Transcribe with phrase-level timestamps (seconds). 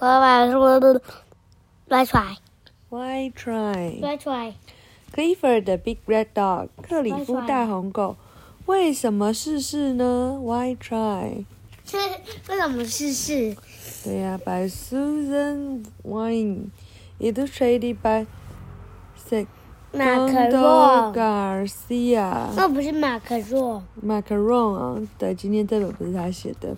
[0.00, 0.50] Let's
[2.10, 2.36] try.
[2.88, 3.98] Why try?
[4.00, 4.54] Let's try.
[5.12, 8.14] Clifford the big red dog，克里夫大红狗，
[8.66, 11.44] 为什么试试呢？Why try？
[12.48, 13.56] 为什么试试？
[14.04, 16.70] 对呀、by Susan Wine,
[17.18, 18.24] illustrated by
[19.28, 22.52] Segundo 若，Garcia。
[22.54, 23.82] 那不是马克若。
[24.06, 26.76] Macaron 啊，对，今天这本不是他写的。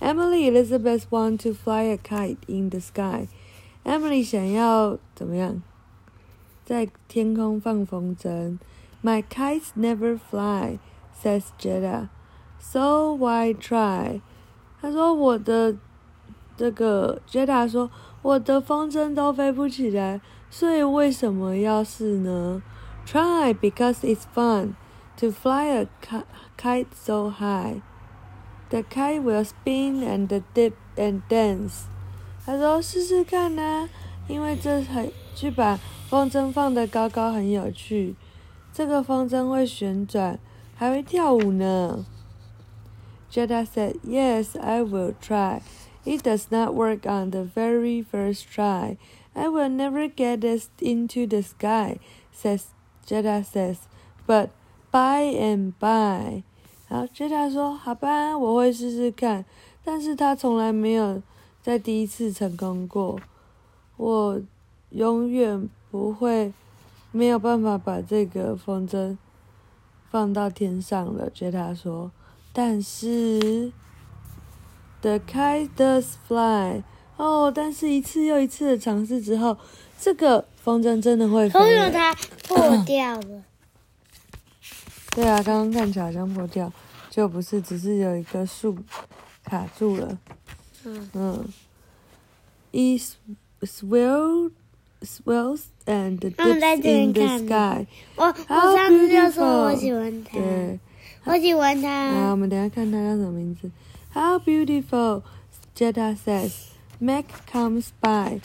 [0.00, 3.28] Emily Elizabeth want to fly a kite in the sky.
[3.84, 5.62] Emily 想要怎么样？
[6.64, 8.58] 在天空放风筝。
[9.02, 10.78] My kites never fly,
[11.12, 12.08] says Jetta.
[12.60, 14.20] So why try?
[14.80, 15.76] 他说我的
[16.56, 17.90] 这个 Jetta 说
[18.22, 22.62] 我的风筝都飞不起来，所以为什么要试呢？
[23.04, 24.74] Try because it's fun
[25.16, 26.24] to fly a ki-
[26.56, 27.82] kite so high.
[28.70, 31.84] The kite will spin and dip and dance.
[32.44, 33.88] 他说试试看呐、
[34.26, 38.16] 因为这很去把风筝放得高高很有趣。
[38.72, 40.38] 这个风筝会旋转，
[40.74, 42.06] 还会跳舞呢。
[43.30, 45.60] Jetta said, "Yes, I will try.
[46.04, 48.96] It does not work on the very first try.
[49.34, 51.98] I will never get it into the sky,"
[52.34, 52.64] says
[53.06, 53.76] Jetta says,
[54.26, 54.48] "But
[54.90, 56.42] by and by."
[56.87, 59.43] 然后 Jetta 说：“好吧，我会试试看。”
[59.83, 61.21] 但是他从来没有
[61.61, 63.19] 在第一次成功过。
[63.97, 64.39] 我
[64.91, 66.53] 永远不会
[67.11, 69.17] 没有办法把这个风筝
[70.09, 71.29] 放到天上了。
[71.31, 72.11] Jetta 说。
[72.53, 73.71] 但是
[75.01, 76.81] ，the kite does fly。
[77.15, 79.55] 哦，但是一次又一次的尝试之后，
[79.99, 81.91] 这个风筝真的会飞所以。
[81.91, 82.15] 它
[82.47, 83.43] 破掉了。
[85.16, 86.72] 对啊，刚刚看起来好像破掉，
[87.10, 88.76] 就不是，只是有一棵树
[89.44, 90.18] 卡住了。
[90.84, 91.44] 嗯，嗯，
[92.72, 93.02] it
[93.62, 94.50] swell
[95.02, 97.86] swells and 他们在 dips 这 in 边 the 看 sky。
[98.16, 100.80] 我我 How 上次就说 beautiful 我喜欢它，对，
[101.24, 102.36] 我喜欢好，我它。
[102.36, 103.70] 们等一下看它叫什么名字。
[104.14, 105.22] How beautiful,
[105.74, 106.52] Jetta says.
[106.98, 108.40] Mac comes by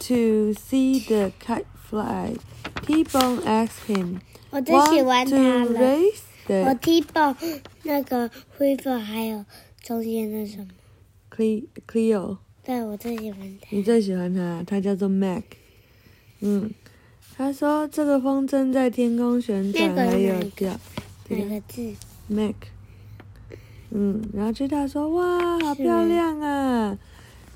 [0.00, 2.36] to see the kite fly.
[2.86, 4.20] T-Bone asks him,
[4.53, 5.97] 我最喜欢它了。
[6.67, 7.35] 我 T 爆
[7.81, 9.43] 那个灰色，还有
[9.81, 10.67] 中间那什么
[11.35, 12.37] ，Cle- Cleo？
[12.63, 13.67] 对我最喜欢它。
[13.71, 15.41] 你最喜欢它，它叫做 Mac。
[16.41, 16.69] 嗯，
[17.35, 20.79] 他说这个风筝在天空旋转，那个还有个
[21.29, 21.95] 哪个字
[22.27, 22.53] ？Mac。
[23.89, 26.95] 嗯，然后 Jetta 说：“哇，好漂亮啊！”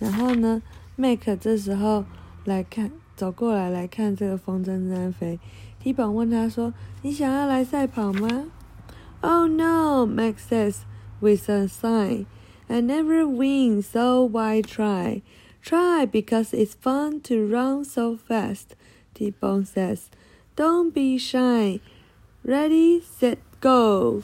[0.00, 0.62] 然后呢
[0.96, 2.06] ，Mac 这时候
[2.46, 5.38] 来看，走过来来看这个风筝在飞。
[5.85, 8.45] T 本问他说：“你想要来赛跑吗？”
[9.21, 10.77] Oh no, Mac says
[11.19, 12.25] with a sigh.
[12.67, 15.21] I never win, so why try?
[15.63, 18.75] Try because it's fun to run so fast.
[19.13, 20.09] T Bone says.
[20.55, 21.79] Don't be shy.
[22.43, 24.23] Ready, set, go.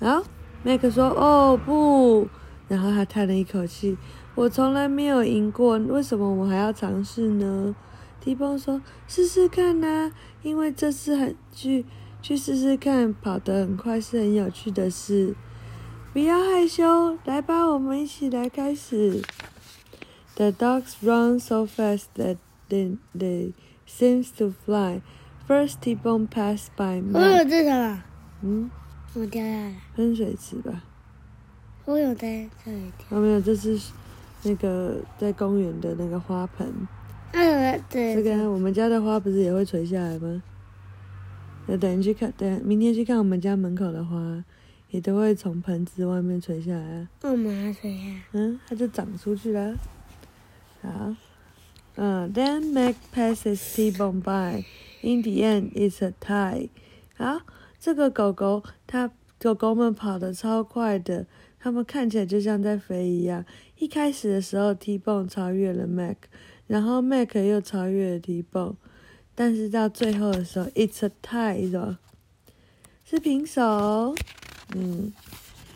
[0.00, 0.24] 好，
[0.64, 2.28] Mac 说：“哦不。”
[2.68, 3.98] 然后他叹了一口气：“
[4.34, 7.74] 我从来没有赢过，为什么我还要尝试呢
[8.25, 11.85] ？”T 崩说：“试试看呐、因为这次很去
[12.23, 15.35] 去试试看，跑得很快是很有趣的事。
[16.11, 19.21] 不要害羞，来吧，我们一起来开始。
[20.33, 22.37] The dogs run so fast that
[22.67, 23.53] they they
[23.87, 25.01] seems to fly.
[25.47, 28.03] First, T-Bone passed by 我有这什么？
[28.41, 28.71] 嗯，
[29.13, 29.75] 我掉下来。
[29.95, 30.81] 喷水池吧？
[31.85, 33.19] 我有在这里掉。
[33.19, 33.79] 哦，没有，这是
[34.41, 36.87] 那个在公园的那个花盆。
[37.89, 40.41] 这这个我们家的花不是也会垂下来吗？
[41.67, 44.43] 那等你去看，等明天去看我们家门口的花，
[44.91, 47.09] 也都会从盆子外面垂下来啊。
[47.23, 48.21] 我马水呀。
[48.33, 49.75] 嗯，它就长出去了。
[50.81, 51.15] 好，
[51.95, 54.63] 嗯，Then Mac passes T-Bone by.
[55.01, 56.69] In the end, it's a tie.
[57.17, 57.41] 好，
[57.79, 61.25] 这个狗狗它狗狗们跑得超快的，
[61.59, 63.43] 它们看起来就像在飞一样。
[63.77, 66.17] 一开始的时候，T-Bone 超越了 Mac，
[66.66, 68.76] 然后 Mac 又超越了 T-Bone，
[69.34, 71.98] 但是到最后的时候，it's a tie 是吧？
[73.04, 74.14] 是平手。
[74.74, 75.12] 嗯。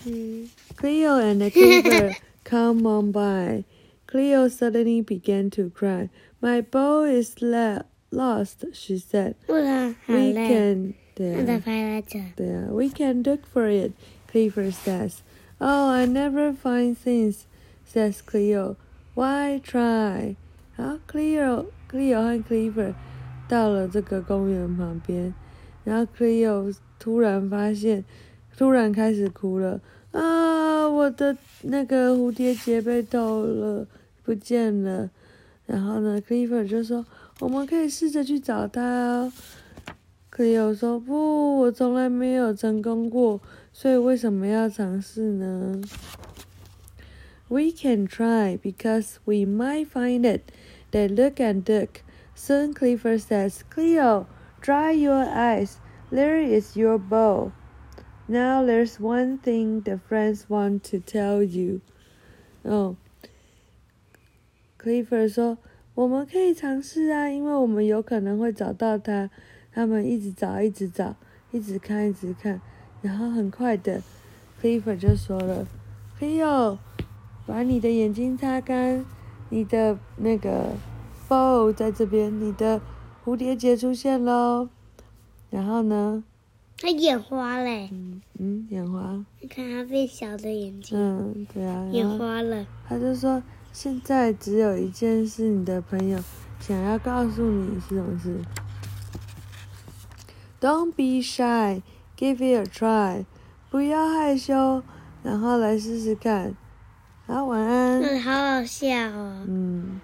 [0.06, 2.14] 嗯， Cleo and Cleaver
[2.44, 3.64] come on by.
[4.06, 6.11] Cleo suddenly began to cry.
[6.43, 9.35] My bow is la- lost, she said.
[9.46, 10.49] 不然好 We 累。
[10.49, 12.20] can, 对那再啊，拍来着。
[12.37, 13.93] 对啊, we can look for it,
[14.31, 15.14] Cleaver says.
[15.58, 17.44] Oh, I never find things,
[17.91, 18.76] says Cleo.
[19.14, 20.37] Why try?
[20.80, 22.94] 然后，Cleo, Cleo 和 Cleaver
[23.50, 25.34] 到了这个公园旁边，
[25.84, 28.06] 然后 Cleo 突然发现，
[28.58, 29.81] 突然开始哭了。
[30.12, 33.86] 啊，我的那个蝴蝶结被偷了，
[34.24, 35.10] 不见了。
[35.66, 37.06] 然后呢，Clifford 就说
[37.42, 39.34] ：“我们可以试着去找他哦。
[40.34, 43.42] ”Cleo 说：“不，我从来没有成功过，
[43.74, 45.81] 所以为什么要尝试呢
[47.49, 50.50] ？”We can try because we might find it.
[50.91, 52.02] They look and look.
[52.35, 54.26] Soon Clifford says, Cleo,
[54.61, 55.79] dry your eyes.
[56.11, 57.52] There is your bow.
[58.26, 61.81] Now there's one thing the friends want to tell you.
[62.62, 62.96] 哦，
[64.79, 69.31] Clifford 说：“我们可以尝试啊，因为我们有可能会找到他。”
[69.75, 71.17] 他们一直找，一直找，
[71.50, 72.61] 一直看，一直看，
[73.02, 74.00] 然后很快的，
[74.62, 75.67] Clifford 就说了：“
[76.19, 76.79] Cleo，
[77.50, 79.04] 把你的眼睛擦干，
[79.50, 80.68] 你的那个
[81.28, 82.80] bow 在这边，你的
[83.25, 84.69] 蝴蝶结出现喽。”
[85.50, 86.24] 然后呢？
[86.78, 87.90] 他眼花嘞。
[87.92, 89.25] 嗯嗯，眼花。
[89.42, 90.96] 你看他变小的眼睛。
[90.96, 91.90] 嗯，对啊。
[91.92, 92.68] 眼花了。
[92.88, 93.42] 他就说
[93.74, 96.19] ：“现在只有一件事，你的朋友
[96.60, 98.40] 想要告诉你是什么事
[100.62, 101.81] ？Don't be shy,
[102.16, 103.25] give it a try。
[103.72, 104.84] 不要害羞，
[105.24, 106.56] 然后来试试看。
[107.30, 108.02] 好，晚安。
[108.02, 109.46] 嗯，好好笑哦。
[109.48, 110.02] 嗯。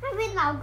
[0.00, 0.54] 他被老。